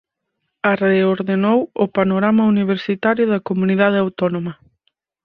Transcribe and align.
A 0.69 0.71
reordenou 0.85 1.59
o 1.83 1.85
panorama 1.97 2.43
universitario 2.53 3.25
da 3.31 3.43
comunidade 3.49 3.97
autónoma. 4.03 4.53